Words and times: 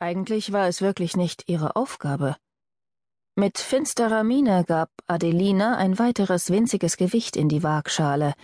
Eigentlich 0.00 0.52
war 0.52 0.68
es 0.68 0.80
wirklich 0.80 1.16
nicht 1.16 1.48
ihre 1.48 1.74
Aufgabe. 1.74 2.36
Mit 3.34 3.58
finsterer 3.58 4.22
Miene 4.22 4.64
gab 4.64 4.90
Adelina 5.08 5.76
ein 5.76 5.98
weiteres 5.98 6.50
winziges 6.50 6.96
Gewicht 6.96 7.36
in 7.36 7.48
die 7.48 7.64
Waagschale. 7.64 8.34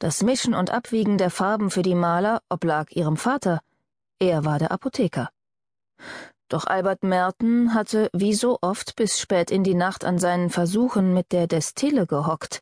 Das 0.00 0.22
Mischen 0.24 0.54
und 0.54 0.70
Abwiegen 0.70 1.18
der 1.18 1.30
Farben 1.30 1.70
für 1.70 1.82
die 1.82 1.94
Maler 1.94 2.42
oblag 2.48 2.90
ihrem 2.90 3.16
Vater. 3.16 3.60
Er 4.18 4.44
war 4.44 4.58
der 4.58 4.72
Apotheker. 4.72 5.30
Doch 6.48 6.66
Albert 6.66 7.04
Merten 7.04 7.72
hatte 7.72 8.10
wie 8.12 8.34
so 8.34 8.58
oft 8.60 8.96
bis 8.96 9.20
spät 9.20 9.52
in 9.52 9.62
die 9.62 9.74
Nacht 9.74 10.04
an 10.04 10.18
seinen 10.18 10.50
Versuchen 10.50 11.14
mit 11.14 11.30
der 11.30 11.46
Destille 11.46 12.06
gehockt. 12.06 12.60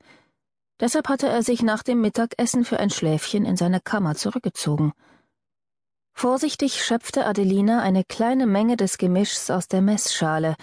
Deshalb 0.78 1.08
hatte 1.08 1.28
er 1.28 1.42
sich 1.42 1.62
nach 1.62 1.82
dem 1.82 2.02
Mittagessen 2.02 2.64
für 2.66 2.78
ein 2.78 2.90
Schläfchen 2.90 3.46
in 3.46 3.56
seine 3.56 3.80
Kammer 3.80 4.14
zurückgezogen. 4.14 4.92
Vorsichtig 6.14 6.82
schöpfte 6.82 7.26
Adelina 7.26 7.82
eine 7.82 8.04
kleine 8.04 8.46
Menge 8.46 8.76
des 8.76 8.98
Gemischs 8.98 9.50
aus 9.50 9.68
der 9.68 9.82
Messschale, 9.82 10.54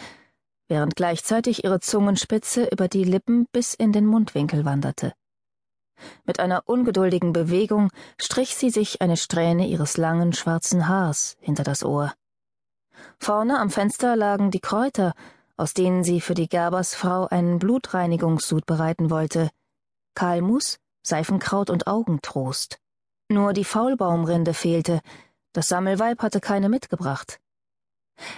während 0.68 0.96
gleichzeitig 0.96 1.66
ihre 1.66 1.82
Zungenspitze 1.82 2.70
über 2.72 2.88
die 2.88 3.04
Lippen 3.04 3.46
bis 3.52 3.74
in 3.74 3.92
den 3.92 4.06
Mundwinkel 4.06 4.66
wanderte. 4.66 5.14
Mit 6.26 6.40
einer 6.40 6.64
ungeduldigen 6.66 7.34
Bewegung 7.34 7.90
strich 8.18 8.56
sie 8.56 8.70
sich 8.70 9.02
eine 9.02 9.18
Strähne 9.18 9.68
ihres 9.68 9.98
langen 9.98 10.34
schwarzen 10.34 10.88
Haars 10.88 11.36
hinter 11.42 11.64
das 11.64 11.84
Ohr. 11.84 12.14
Vorne 13.20 13.60
am 13.60 13.70
Fenster 13.70 14.16
lagen 14.16 14.50
die 14.50 14.62
Kräuter, 14.62 15.14
aus 15.58 15.74
denen 15.74 16.04
sie 16.04 16.22
für 16.22 16.34
die 16.34 16.48
Gerbersfrau 16.48 17.28
einen 17.28 17.60
Blutreinigungssud 17.60 18.66
bereiten 18.66 19.10
wollte. 19.10 19.50
Kalmus, 20.16 20.80
Seifenkraut 21.04 21.70
und 21.70 21.88
Augentrost. 21.88 22.80
Nur 23.30 23.54
die 23.54 23.64
Faulbaumrinde 23.64 24.54
fehlte, 24.54 25.02
das 25.54 25.68
Sammelweib 25.68 26.22
hatte 26.22 26.40
keine 26.40 26.70
mitgebracht. 26.70 27.40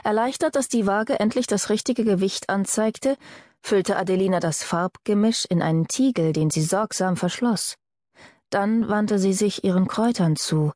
Erleichtert, 0.03 0.55
dass 0.55 0.69
die 0.69 0.87
Waage 0.87 1.19
endlich 1.19 1.47
das 1.47 1.69
richtige 1.69 2.03
Gewicht 2.03 2.49
anzeigte, 2.49 3.17
füllte 3.61 3.95
Adelina 3.95 4.39
das 4.39 4.63
Farbgemisch 4.63 5.45
in 5.45 5.61
einen 5.61 5.87
Tiegel, 5.87 6.33
den 6.33 6.49
sie 6.49 6.63
sorgsam 6.63 7.17
verschloss. 7.17 7.75
Dann 8.49 8.87
wandte 8.87 9.19
sie 9.19 9.33
sich 9.33 9.63
ihren 9.63 9.87
Kräutern 9.87 10.35
zu. 10.35 10.73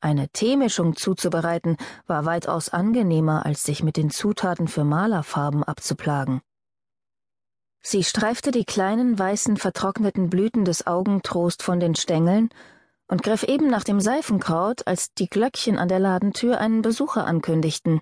Eine 0.00 0.28
Teemischung 0.28 0.96
zuzubereiten 0.96 1.76
war 2.06 2.24
weitaus 2.24 2.70
angenehmer, 2.70 3.44
als 3.44 3.64
sich 3.64 3.82
mit 3.82 3.96
den 3.96 4.10
Zutaten 4.10 4.68
für 4.68 4.84
Malerfarben 4.84 5.62
abzuplagen. 5.62 6.40
Sie 7.82 8.04
streifte 8.04 8.50
die 8.50 8.64
kleinen 8.64 9.18
weißen 9.18 9.56
vertrockneten 9.56 10.28
Blüten 10.28 10.64
des 10.64 10.86
Augentrost 10.86 11.62
von 11.62 11.80
den 11.80 11.94
Stängeln 11.94 12.50
und 13.10 13.24
griff 13.24 13.42
eben 13.42 13.66
nach 13.66 13.82
dem 13.82 14.00
Seifenkraut, 14.00 14.86
als 14.86 15.12
die 15.14 15.28
Glöckchen 15.28 15.78
an 15.78 15.88
der 15.88 15.98
Ladentür 15.98 16.60
einen 16.60 16.80
Besucher 16.80 17.26
ankündigten. 17.26 18.00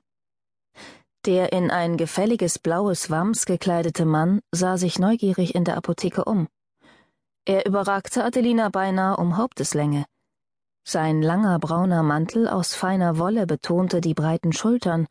Der 1.25 1.53
in 1.53 1.71
ein 1.71 1.97
gefälliges 1.97 2.59
blaues 2.59 3.11
Wams 3.11 3.47
gekleidete 3.47 4.05
Mann 4.05 4.41
sah 4.53 4.77
sich 4.77 4.99
neugierig 4.99 5.55
in 5.55 5.65
der 5.65 5.79
Apotheke 5.79 6.25
um. 6.25 6.47
Er 7.47 7.65
überragte 7.67 8.23
Adelina 8.23 8.69
beinahe 8.69 9.17
um 9.17 9.39
Haupteslänge. 9.39 10.05
Sein 10.87 11.23
langer 11.23 11.59
brauner 11.59 12.03
Mantel 12.03 12.47
aus 12.47 12.75
feiner 12.75 13.19
Wolle 13.19 13.47
betonte 13.47 14.03
die 14.03 14.15
breiten 14.15 14.53
Schultern 14.53 15.07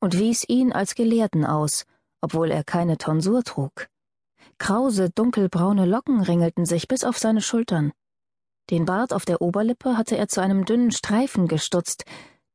und 0.00 0.18
wies 0.18 0.44
ihn 0.48 0.72
als 0.72 0.96
Gelehrten 0.96 1.46
aus, 1.46 1.84
obwohl 2.20 2.50
er 2.50 2.64
keine 2.64 2.98
Tonsur 2.98 3.44
trug. 3.44 3.86
Krause, 4.58 5.10
dunkelbraune 5.10 5.86
Locken 5.86 6.20
ringelten 6.20 6.66
sich 6.66 6.88
bis 6.88 7.04
auf 7.04 7.18
seine 7.18 7.42
Schultern. 7.42 7.92
Den 8.70 8.84
Bart 8.84 9.12
auf 9.12 9.24
der 9.24 9.40
Oberlippe 9.40 9.96
hatte 9.96 10.16
er 10.16 10.28
zu 10.28 10.40
einem 10.40 10.64
dünnen 10.64 10.90
Streifen 10.90 11.46
gestutzt, 11.46 12.04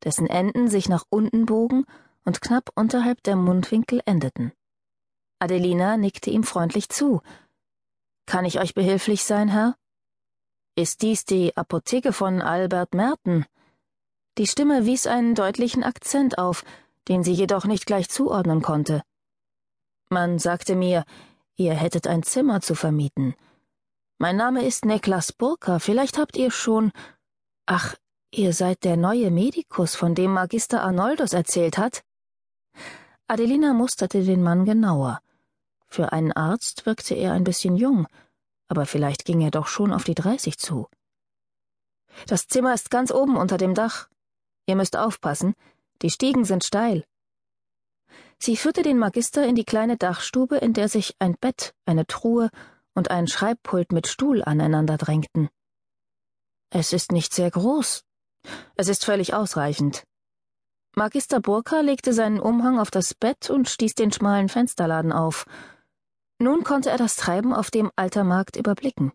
dessen 0.03 0.27
Enden 0.27 0.67
sich 0.67 0.89
nach 0.89 1.05
unten 1.09 1.45
bogen 1.45 1.85
und 2.25 2.41
knapp 2.41 2.69
unterhalb 2.75 3.23
der 3.23 3.35
Mundwinkel 3.35 4.01
endeten. 4.05 4.51
Adelina 5.39 5.97
nickte 5.97 6.29
ihm 6.29 6.43
freundlich 6.43 6.89
zu. 6.89 7.21
Kann 8.25 8.45
ich 8.45 8.59
euch 8.59 8.73
behilflich 8.73 9.23
sein, 9.23 9.47
Herr? 9.47 9.75
Ist 10.75 11.01
dies 11.01 11.25
die 11.25 11.55
Apotheke 11.57 12.13
von 12.13 12.41
Albert 12.41 12.93
Merten? 12.93 13.45
Die 14.37 14.47
Stimme 14.47 14.85
wies 14.85 15.07
einen 15.07 15.35
deutlichen 15.35 15.83
Akzent 15.83 16.37
auf, 16.37 16.63
den 17.07 17.23
sie 17.23 17.33
jedoch 17.33 17.65
nicht 17.65 17.85
gleich 17.85 18.09
zuordnen 18.09 18.61
konnte. 18.61 19.01
Man 20.09 20.39
sagte 20.39 20.75
mir, 20.75 21.03
ihr 21.55 21.73
hättet 21.73 22.07
ein 22.07 22.23
Zimmer 22.23 22.61
zu 22.61 22.75
vermieten. 22.75 23.35
Mein 24.21 24.35
Name 24.35 24.63
ist 24.63 24.85
Niklas 24.85 25.33
Burka, 25.33 25.79
vielleicht 25.79 26.19
habt 26.19 26.37
ihr 26.37 26.51
schon. 26.51 26.91
Ach, 27.65 27.95
ihr 28.29 28.53
seid 28.53 28.83
der 28.83 28.95
neue 28.95 29.31
Medikus, 29.31 29.95
von 29.95 30.13
dem 30.13 30.31
Magister 30.31 30.83
Arnoldus 30.83 31.33
erzählt 31.33 31.79
hat? 31.79 32.03
Adelina 33.27 33.73
musterte 33.73 34.23
den 34.23 34.43
Mann 34.43 34.63
genauer. 34.63 35.21
Für 35.87 36.11
einen 36.11 36.31
Arzt 36.33 36.85
wirkte 36.85 37.15
er 37.15 37.31
ein 37.31 37.43
bisschen 37.43 37.75
jung, 37.75 38.05
aber 38.67 38.85
vielleicht 38.85 39.25
ging 39.25 39.41
er 39.41 39.49
doch 39.49 39.65
schon 39.65 39.91
auf 39.91 40.03
die 40.03 40.13
dreißig 40.13 40.59
zu. 40.59 40.87
Das 42.27 42.45
Zimmer 42.45 42.75
ist 42.75 42.91
ganz 42.91 43.09
oben 43.11 43.37
unter 43.37 43.57
dem 43.57 43.73
Dach. 43.73 44.07
Ihr 44.67 44.75
müsst 44.75 44.97
aufpassen, 44.97 45.55
die 46.03 46.11
Stiegen 46.11 46.45
sind 46.45 46.63
steil. 46.63 47.05
Sie 48.37 48.55
führte 48.55 48.83
den 48.83 48.99
Magister 48.99 49.47
in 49.47 49.55
die 49.55 49.65
kleine 49.65 49.97
Dachstube, 49.97 50.57
in 50.57 50.73
der 50.73 50.89
sich 50.89 51.15
ein 51.17 51.37
Bett, 51.41 51.73
eine 51.85 52.05
Truhe 52.05 52.51
und 52.93 53.11
ein 53.11 53.27
Schreibpult 53.27 53.91
mit 53.91 54.07
Stuhl 54.07 54.43
aneinander 54.43 54.97
drängten. 54.97 55.49
Es 56.69 56.93
ist 56.93 57.11
nicht 57.11 57.33
sehr 57.33 57.51
groß. 57.51 58.03
Es 58.75 58.87
ist 58.87 59.05
völlig 59.05 59.33
ausreichend. 59.33 60.03
Magister 60.95 61.39
Burka 61.39 61.79
legte 61.79 62.13
seinen 62.13 62.39
Umhang 62.39 62.79
auf 62.79 62.91
das 62.91 63.13
Bett 63.13 63.49
und 63.49 63.69
stieß 63.69 63.95
den 63.95 64.11
schmalen 64.11 64.49
Fensterladen 64.49 65.11
auf. 65.11 65.45
Nun 66.39 66.63
konnte 66.63 66.89
er 66.89 66.97
das 66.97 67.15
Treiben 67.15 67.53
auf 67.53 67.71
dem 67.71 67.91
Altermarkt 67.95 68.55
überblicken. 68.57 69.13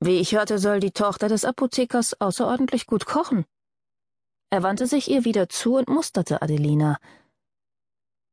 Wie 0.00 0.18
ich 0.18 0.34
hörte, 0.34 0.58
soll 0.58 0.80
die 0.80 0.90
Tochter 0.90 1.28
des 1.28 1.44
Apothekers 1.44 2.20
außerordentlich 2.20 2.86
gut 2.86 3.06
kochen. 3.06 3.44
Er 4.50 4.62
wandte 4.62 4.86
sich 4.86 5.10
ihr 5.10 5.24
wieder 5.24 5.48
zu 5.48 5.76
und 5.76 5.88
musterte 5.88 6.42
Adelina. 6.42 6.98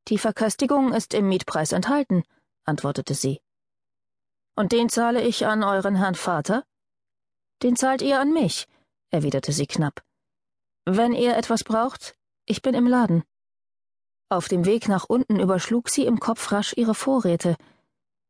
Die 0.08 0.18
Verköstigung 0.18 0.92
ist 0.92 1.14
im 1.14 1.28
Mietpreis 1.28 1.72
enthalten, 1.72 2.22
antwortete 2.64 3.14
sie. 3.14 3.40
Und 4.58 4.72
den 4.72 4.88
zahle 4.88 5.22
ich 5.22 5.46
an 5.46 5.62
euren 5.62 5.96
Herrn 5.96 6.14
Vater? 6.14 6.64
Den 7.62 7.76
zahlt 7.76 8.00
ihr 8.00 8.18
an 8.18 8.32
mich, 8.32 8.66
erwiderte 9.10 9.52
sie 9.52 9.66
knapp. 9.66 10.02
Wenn 10.86 11.12
ihr 11.12 11.36
etwas 11.36 11.62
braucht, 11.62 12.16
ich 12.46 12.62
bin 12.62 12.74
im 12.74 12.86
Laden. 12.86 13.22
Auf 14.30 14.48
dem 14.48 14.64
Weg 14.64 14.88
nach 14.88 15.04
unten 15.04 15.38
überschlug 15.38 15.90
sie 15.90 16.06
im 16.06 16.20
Kopf 16.20 16.52
rasch 16.52 16.72
ihre 16.74 16.94
Vorräte. 16.94 17.56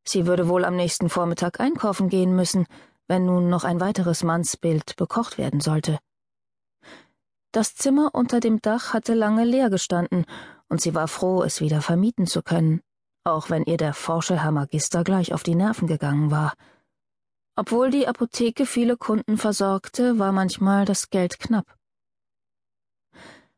Sie 0.04 0.26
würde 0.26 0.48
wohl 0.48 0.64
am 0.64 0.74
nächsten 0.74 1.08
Vormittag 1.08 1.60
einkaufen 1.60 2.08
gehen 2.08 2.34
müssen, 2.34 2.66
wenn 3.06 3.24
nun 3.24 3.48
noch 3.48 3.62
ein 3.62 3.80
weiteres 3.80 4.24
Mannsbild 4.24 4.96
bekocht 4.96 5.38
werden 5.38 5.60
sollte. 5.60 5.98
Das 7.52 7.76
Zimmer 7.76 8.10
unter 8.14 8.40
dem 8.40 8.60
Dach 8.60 8.92
hatte 8.92 9.14
lange 9.14 9.44
leer 9.44 9.70
gestanden, 9.70 10.26
und 10.68 10.80
sie 10.80 10.94
war 10.94 11.06
froh, 11.06 11.44
es 11.44 11.60
wieder 11.60 11.82
vermieten 11.82 12.26
zu 12.26 12.42
können 12.42 12.82
auch 13.26 13.50
wenn 13.50 13.64
ihr 13.64 13.76
der 13.76 13.92
forsche 13.92 14.42
Herr 14.42 14.52
Magister 14.52 15.04
gleich 15.04 15.32
auf 15.34 15.42
die 15.42 15.54
Nerven 15.54 15.88
gegangen 15.88 16.30
war. 16.30 16.54
Obwohl 17.56 17.90
die 17.90 18.06
Apotheke 18.06 18.66
viele 18.66 18.96
Kunden 18.96 19.36
versorgte, 19.38 20.18
war 20.18 20.32
manchmal 20.32 20.84
das 20.84 21.10
Geld 21.10 21.38
knapp. 21.38 21.76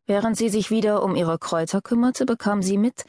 Während 0.06 0.36
sie 0.36 0.48
sich 0.48 0.70
wieder 0.70 1.02
um 1.02 1.14
ihre 1.16 1.38
Kräuter 1.38 1.82
kümmerte, 1.82 2.24
bekam 2.24 2.62
sie 2.62 2.78
mit, 2.78 3.04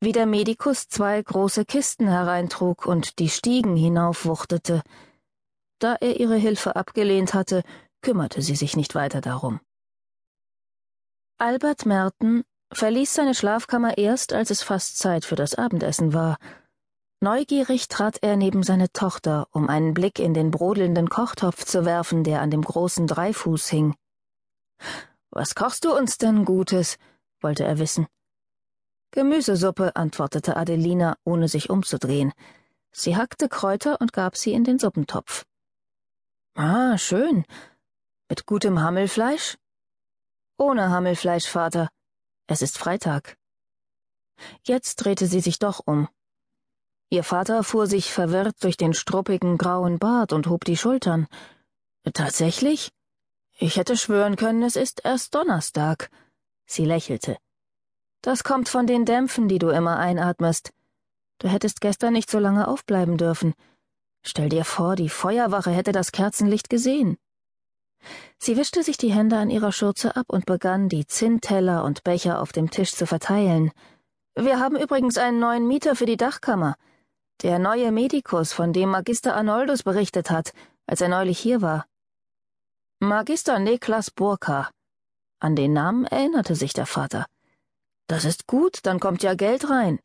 wie 0.00 0.12
der 0.12 0.24
Medikus 0.24 0.88
zwei 0.88 1.22
große 1.22 1.66
Kisten 1.66 2.08
hereintrug 2.08 2.86
und 2.86 3.18
die 3.18 3.28
Stiegen 3.28 3.76
hinaufwuchtete. 3.76 4.82
Da 5.80 5.96
er 5.96 6.18
ihre 6.18 6.36
Hilfe 6.36 6.76
abgelehnt 6.76 7.34
hatte, 7.34 7.62
kümmerte 8.00 8.40
sie 8.40 8.56
sich 8.56 8.76
nicht 8.76 8.94
weiter 8.94 9.20
darum. 9.20 9.60
Albert 11.36 11.84
Merten 11.84 12.44
verließ 12.72 13.14
seine 13.14 13.34
Schlafkammer 13.34 13.98
erst, 13.98 14.32
als 14.32 14.50
es 14.50 14.62
fast 14.62 14.98
Zeit 14.98 15.24
für 15.24 15.36
das 15.36 15.54
Abendessen 15.54 16.12
war. 16.12 16.38
Neugierig 17.20 17.88
trat 17.88 18.22
er 18.22 18.36
neben 18.36 18.62
seine 18.62 18.90
Tochter, 18.92 19.46
um 19.50 19.68
einen 19.68 19.92
Blick 19.92 20.18
in 20.18 20.32
den 20.32 20.50
brodelnden 20.50 21.08
Kochtopf 21.08 21.64
zu 21.64 21.84
werfen, 21.84 22.24
der 22.24 22.40
an 22.40 22.50
dem 22.50 22.62
großen 22.62 23.06
Dreifuß 23.06 23.68
hing. 23.68 23.94
Was 25.30 25.54
kochst 25.54 25.84
du 25.84 25.94
uns 25.94 26.16
denn 26.16 26.44
Gutes? 26.44 26.96
wollte 27.40 27.64
er 27.64 27.78
wissen. 27.78 28.06
Gemüsesuppe, 29.12 29.96
antwortete 29.96 30.56
Adelina, 30.56 31.16
ohne 31.24 31.48
sich 31.48 31.68
umzudrehen. 31.68 32.32
Sie 32.92 33.16
hackte 33.16 33.48
Kräuter 33.48 34.00
und 34.00 34.12
gab 34.12 34.36
sie 34.36 34.52
in 34.52 34.64
den 34.64 34.78
Suppentopf. 34.78 35.44
Ah, 36.54 36.96
schön. 36.96 37.44
Mit 38.28 38.46
gutem 38.46 38.80
Hammelfleisch? 38.80 39.58
Ohne 40.56 40.90
Hammelfleisch, 40.90 41.46
Vater. 41.46 41.88
Es 42.50 42.62
ist 42.62 42.78
Freitag. 42.78 43.38
Jetzt 44.64 44.96
drehte 44.96 45.28
sie 45.28 45.38
sich 45.38 45.60
doch 45.60 45.82
um. 45.86 46.08
Ihr 47.08 47.22
Vater 47.22 47.62
fuhr 47.62 47.86
sich 47.86 48.12
verwirrt 48.12 48.56
durch 48.64 48.76
den 48.76 48.92
struppigen 48.92 49.56
grauen 49.56 50.00
Bart 50.00 50.32
und 50.32 50.48
hob 50.48 50.64
die 50.64 50.76
Schultern. 50.76 51.28
Tatsächlich? 52.12 52.90
Ich 53.56 53.76
hätte 53.76 53.96
schwören 53.96 54.34
können, 54.34 54.64
es 54.64 54.74
ist 54.74 55.04
erst 55.04 55.32
Donnerstag. 55.36 56.10
Sie 56.66 56.84
lächelte. 56.84 57.36
Das 58.20 58.42
kommt 58.42 58.68
von 58.68 58.88
den 58.88 59.04
Dämpfen, 59.04 59.46
die 59.46 59.60
du 59.60 59.68
immer 59.68 60.00
einatmest. 60.00 60.72
Du 61.38 61.48
hättest 61.48 61.80
gestern 61.80 62.14
nicht 62.14 62.32
so 62.32 62.40
lange 62.40 62.66
aufbleiben 62.66 63.16
dürfen. 63.16 63.54
Stell 64.24 64.48
dir 64.48 64.64
vor, 64.64 64.96
die 64.96 65.08
Feuerwache 65.08 65.70
hätte 65.70 65.92
das 65.92 66.10
Kerzenlicht 66.10 66.68
gesehen. 66.68 67.16
Sie 68.38 68.56
wischte 68.56 68.82
sich 68.82 68.96
die 68.96 69.12
Hände 69.12 69.36
an 69.36 69.50
ihrer 69.50 69.72
Schürze 69.72 70.16
ab 70.16 70.26
und 70.28 70.46
begann, 70.46 70.88
die 70.88 71.06
Zinnteller 71.06 71.84
und 71.84 72.04
Becher 72.04 72.40
auf 72.40 72.52
dem 72.52 72.70
Tisch 72.70 72.92
zu 72.92 73.06
verteilen. 73.06 73.70
Wir 74.34 74.58
haben 74.58 74.76
übrigens 74.76 75.18
einen 75.18 75.40
neuen 75.40 75.66
Mieter 75.66 75.96
für 75.96 76.06
die 76.06 76.16
Dachkammer. 76.16 76.76
Der 77.42 77.58
neue 77.58 77.92
Medikus, 77.92 78.52
von 78.52 78.72
dem 78.72 78.90
Magister 78.90 79.34
Arnoldus 79.34 79.82
berichtet 79.82 80.30
hat, 80.30 80.52
als 80.86 81.00
er 81.00 81.08
neulich 81.08 81.38
hier 81.38 81.62
war. 81.62 81.86
Magister 83.00 83.58
Niklas 83.58 84.10
Burka. 84.10 84.70
An 85.38 85.56
den 85.56 85.72
Namen 85.72 86.04
erinnerte 86.04 86.54
sich 86.54 86.72
der 86.72 86.86
Vater. 86.86 87.26
Das 88.06 88.24
ist 88.24 88.46
gut, 88.46 88.80
dann 88.82 89.00
kommt 89.00 89.22
ja 89.22 89.34
Geld 89.34 89.70
rein. 89.70 90.00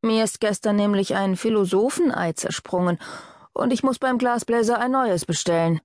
Mir 0.00 0.24
ist 0.24 0.40
gestern 0.40 0.76
nämlich 0.76 1.14
ein 1.14 1.36
Philosophenei 1.36 2.32
zersprungen, 2.32 2.98
und 3.52 3.72
ich 3.72 3.82
muss 3.82 3.98
beim 3.98 4.18
Glasbläser 4.18 4.78
ein 4.78 4.92
neues 4.92 5.26
bestellen. 5.26 5.80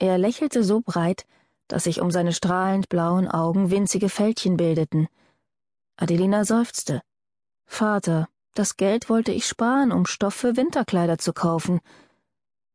Er 0.00 0.16
lächelte 0.16 0.62
so 0.62 0.80
breit, 0.80 1.26
dass 1.66 1.84
sich 1.84 2.00
um 2.00 2.12
seine 2.12 2.32
strahlend 2.32 2.88
blauen 2.88 3.26
Augen 3.26 3.72
winzige 3.72 4.08
Fältchen 4.08 4.56
bildeten. 4.56 5.08
Adelina 5.96 6.44
seufzte. 6.44 7.02
Vater, 7.66 8.28
das 8.54 8.76
Geld 8.76 9.10
wollte 9.10 9.32
ich 9.32 9.44
sparen, 9.44 9.90
um 9.90 10.06
Stoff 10.06 10.34
für 10.34 10.56
Winterkleider 10.56 11.18
zu 11.18 11.32
kaufen. 11.32 11.80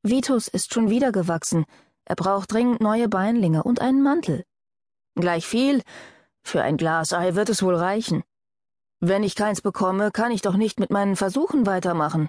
Vitus 0.01 0.49
ist 0.49 0.73
schon 0.73 0.89
wieder 0.89 1.13
gewachsen. 1.13 1.65
Er 2.03 2.15
braucht 2.15 2.51
dringend 2.51 2.81
neue 2.81 3.07
Beinlinge 3.07 3.63
und 3.63 3.79
einen 3.79 4.03
Mantel. 4.03 4.43
Gleich 5.15 5.47
viel, 5.47 5.81
für 6.43 6.61
ein 6.61 6.75
Glas 6.75 7.13
Ei 7.13 7.35
wird 7.35 7.47
es 7.47 7.63
wohl 7.63 7.75
reichen. 7.75 8.23
Wenn 8.99 9.23
ich 9.23 9.35
keins 9.35 9.61
bekomme, 9.61 10.11
kann 10.11 10.31
ich 10.31 10.41
doch 10.41 10.57
nicht 10.57 10.77
mit 10.77 10.91
meinen 10.91 11.15
Versuchen 11.15 11.65
weitermachen. 11.65 12.27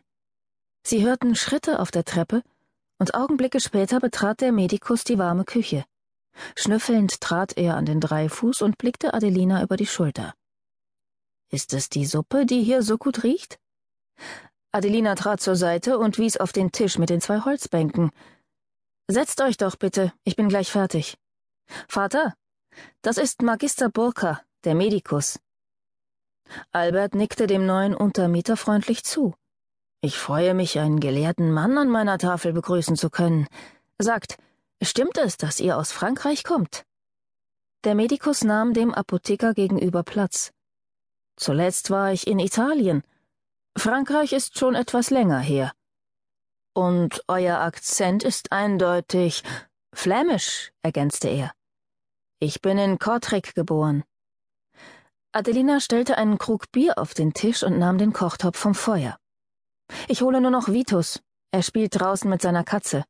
Sie 0.84 1.04
hörten 1.04 1.34
Schritte 1.34 1.80
auf 1.80 1.90
der 1.90 2.04
Treppe, 2.04 2.44
und 2.98 3.14
Augenblicke 3.14 3.60
später 3.60 4.00
betrat 4.00 4.40
der 4.40 4.52
Medikus 4.52 5.04
die 5.04 5.18
warme 5.18 5.44
Küche. 5.44 5.84
Schnüffelnd 6.56 7.20
trat 7.20 7.56
er 7.56 7.76
an 7.76 7.86
den 7.86 8.00
Dreifuß 8.00 8.62
und 8.62 8.78
blickte 8.78 9.14
Adelina 9.14 9.62
über 9.62 9.76
die 9.76 9.86
Schulter. 9.86 10.34
Ist 11.50 11.72
es 11.72 11.88
die 11.88 12.06
Suppe, 12.06 12.46
die 12.46 12.62
hier 12.62 12.82
so 12.82 12.98
gut 12.98 13.22
riecht? 13.22 13.58
Adelina 14.72 15.14
trat 15.14 15.40
zur 15.40 15.54
Seite 15.54 15.98
und 15.98 16.18
wies 16.18 16.36
auf 16.36 16.52
den 16.52 16.72
Tisch 16.72 16.98
mit 16.98 17.10
den 17.10 17.20
zwei 17.20 17.40
Holzbänken. 17.40 18.10
Setzt 19.08 19.40
euch 19.40 19.56
doch 19.56 19.76
bitte, 19.76 20.12
ich 20.24 20.34
bin 20.34 20.48
gleich 20.48 20.70
fertig. 20.70 21.16
Vater, 21.88 22.34
das 23.02 23.18
ist 23.18 23.42
Magister 23.42 23.88
Burka, 23.88 24.42
der 24.64 24.74
Medikus. 24.74 25.38
Albert 26.72 27.14
nickte 27.14 27.46
dem 27.46 27.66
neuen 27.66 27.94
Untermieter 27.94 28.56
freundlich 28.56 29.04
zu. 29.04 29.34
Ich 30.04 30.18
freue 30.18 30.52
mich, 30.52 30.78
einen 30.78 31.00
gelehrten 31.00 31.50
Mann 31.50 31.78
an 31.78 31.88
meiner 31.88 32.18
Tafel 32.18 32.52
begrüßen 32.52 32.94
zu 32.94 33.08
können. 33.08 33.48
Sagt, 33.96 34.36
stimmt 34.82 35.16
es, 35.16 35.38
dass 35.38 35.60
ihr 35.60 35.78
aus 35.78 35.92
Frankreich 35.92 36.44
kommt? 36.44 36.84
Der 37.84 37.94
Medikus 37.94 38.44
nahm 38.44 38.74
dem 38.74 38.92
Apotheker 38.92 39.54
gegenüber 39.54 40.02
Platz. 40.02 40.52
Zuletzt 41.36 41.88
war 41.88 42.12
ich 42.12 42.26
in 42.26 42.38
Italien. 42.38 43.02
Frankreich 43.78 44.34
ist 44.34 44.58
schon 44.58 44.74
etwas 44.74 45.08
länger 45.08 45.38
her. 45.38 45.72
Und 46.74 47.24
euer 47.26 47.60
Akzent 47.60 48.24
ist 48.24 48.52
eindeutig 48.52 49.42
flämisch, 49.94 50.70
ergänzte 50.82 51.28
er. 51.28 51.52
Ich 52.40 52.60
bin 52.60 52.76
in 52.76 52.98
Kortrijk 52.98 53.54
geboren. 53.54 54.04
Adelina 55.32 55.80
stellte 55.80 56.18
einen 56.18 56.36
Krug 56.36 56.70
Bier 56.72 56.98
auf 56.98 57.14
den 57.14 57.32
Tisch 57.32 57.62
und 57.62 57.78
nahm 57.78 57.96
den 57.96 58.12
Kochtopf 58.12 58.58
vom 58.58 58.74
Feuer. 58.74 59.18
Ich 60.08 60.22
hole 60.22 60.40
nur 60.40 60.50
noch 60.50 60.68
Vitus. 60.68 61.20
Er 61.50 61.62
spielt 61.62 61.98
draußen 61.98 62.28
mit 62.28 62.42
seiner 62.42 62.64
Katze. 62.64 63.04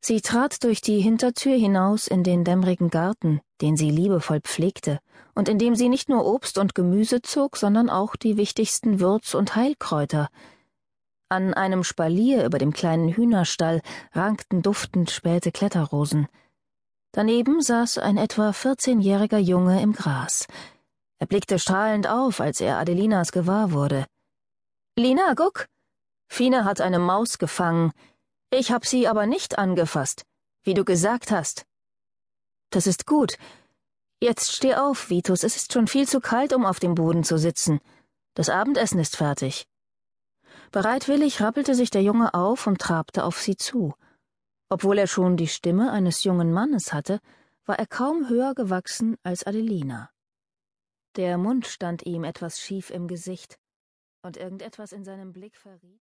Sie 0.00 0.20
trat 0.20 0.62
durch 0.62 0.80
die 0.80 1.00
Hintertür 1.00 1.56
hinaus 1.56 2.06
in 2.06 2.22
den 2.22 2.44
dämmerigen 2.44 2.90
Garten, 2.90 3.40
den 3.60 3.76
sie 3.76 3.90
liebevoll 3.90 4.40
pflegte 4.40 5.00
und 5.34 5.48
in 5.48 5.58
dem 5.58 5.74
sie 5.74 5.88
nicht 5.88 6.08
nur 6.08 6.24
Obst 6.24 6.58
und 6.58 6.74
Gemüse 6.74 7.22
zog, 7.22 7.56
sondern 7.56 7.90
auch 7.90 8.16
die 8.16 8.36
wichtigsten 8.36 9.00
Würz- 9.00 9.34
und 9.34 9.56
Heilkräuter. 9.56 10.28
An 11.28 11.52
einem 11.52 11.84
Spalier 11.84 12.44
über 12.44 12.58
dem 12.58 12.72
kleinen 12.72 13.08
Hühnerstall 13.08 13.82
rankten 14.12 14.62
duftend 14.62 15.10
späte 15.10 15.52
Kletterrosen. 15.52 16.28
Daneben 17.12 17.60
saß 17.60 17.98
ein 17.98 18.16
etwa 18.16 18.52
vierzehnjähriger 18.52 19.38
Junge 19.38 19.82
im 19.82 19.92
Gras. 19.92 20.46
Er 21.18 21.26
blickte 21.26 21.58
strahlend 21.58 22.08
auf, 22.08 22.40
als 22.40 22.60
er 22.60 22.78
Adelinas 22.78 23.32
gewahr 23.32 23.72
wurde. 23.72 24.06
Lina, 24.98 25.34
guck! 25.36 25.68
Fine 26.28 26.64
hat 26.64 26.80
eine 26.80 26.98
Maus 26.98 27.38
gefangen. 27.38 27.92
Ich 28.50 28.72
hab 28.72 28.84
sie 28.84 29.06
aber 29.06 29.26
nicht 29.26 29.56
angefasst, 29.56 30.24
wie 30.64 30.74
du 30.74 30.84
gesagt 30.84 31.30
hast. 31.30 31.66
Das 32.70 32.88
ist 32.88 33.06
gut. 33.06 33.38
Jetzt 34.20 34.50
steh 34.50 34.74
auf, 34.74 35.08
Vitus, 35.08 35.44
es 35.44 35.54
ist 35.54 35.72
schon 35.72 35.86
viel 35.86 36.08
zu 36.08 36.20
kalt, 36.20 36.52
um 36.52 36.66
auf 36.66 36.80
dem 36.80 36.96
Boden 36.96 37.22
zu 37.22 37.38
sitzen. 37.38 37.78
Das 38.34 38.48
Abendessen 38.48 38.98
ist 38.98 39.16
fertig. 39.16 39.68
Bereitwillig 40.72 41.40
rappelte 41.40 41.76
sich 41.76 41.90
der 41.90 42.02
Junge 42.02 42.34
auf 42.34 42.66
und 42.66 42.80
trabte 42.80 43.22
auf 43.22 43.40
sie 43.40 43.56
zu. 43.56 43.94
Obwohl 44.68 44.98
er 44.98 45.06
schon 45.06 45.36
die 45.36 45.46
Stimme 45.46 45.92
eines 45.92 46.24
jungen 46.24 46.52
Mannes 46.52 46.92
hatte, 46.92 47.20
war 47.66 47.78
er 47.78 47.86
kaum 47.86 48.28
höher 48.28 48.52
gewachsen 48.56 49.16
als 49.22 49.46
Adelina. 49.46 50.10
Der 51.14 51.38
Mund 51.38 51.68
stand 51.68 52.04
ihm 52.04 52.24
etwas 52.24 52.58
schief 52.58 52.90
im 52.90 53.06
Gesicht, 53.06 53.60
und 54.22 54.36
irgendetwas 54.36 54.92
in 54.92 55.04
seinem 55.04 55.32
Blick 55.32 55.56
verriet 55.56 55.96